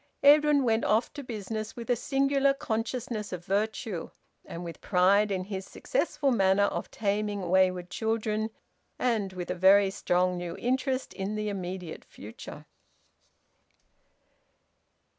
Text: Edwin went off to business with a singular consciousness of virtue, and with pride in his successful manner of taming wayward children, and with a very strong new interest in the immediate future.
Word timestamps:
Edwin 0.23 0.63
went 0.63 0.83
off 0.83 1.13
to 1.13 1.23
business 1.23 1.75
with 1.75 1.87
a 1.91 1.95
singular 1.95 2.55
consciousness 2.55 3.31
of 3.31 3.45
virtue, 3.45 4.09
and 4.43 4.63
with 4.63 4.81
pride 4.81 5.29
in 5.29 5.43
his 5.43 5.63
successful 5.67 6.31
manner 6.31 6.63
of 6.63 6.89
taming 6.89 7.49
wayward 7.49 7.91
children, 7.91 8.49
and 8.97 9.31
with 9.33 9.51
a 9.51 9.53
very 9.53 9.91
strong 9.91 10.37
new 10.37 10.55
interest 10.57 11.13
in 11.13 11.35
the 11.35 11.49
immediate 11.49 12.03
future. 12.03 12.65